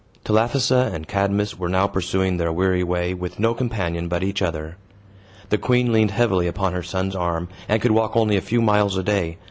[0.25, 4.77] Telephassa and Cadmus were now pursuing their weary way, with no companion but each other.
[5.49, 8.97] The queen leaned heavily upon her son's arm, and could walk only a few miles
[8.97, 9.37] a day.